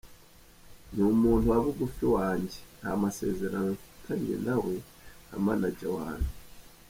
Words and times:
Ni 0.93 1.01
umuntu 1.13 1.45
wa 1.51 1.59
bugufi 1.63 2.05
yanjye, 2.17 2.57
nta 2.79 2.91
masezerano 3.03 3.69
mfitanye 3.75 4.35
na 4.45 4.55
we 4.63 4.75
nka 5.27 5.37
manager 5.45 5.91
wanjye. 5.97 6.33